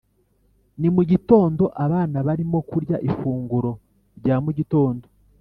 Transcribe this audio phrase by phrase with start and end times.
[0.79, 1.63] ni mu gitondo.
[1.85, 3.71] abana barimo kurya ifunguro
[4.17, 5.05] rya mu gitondo.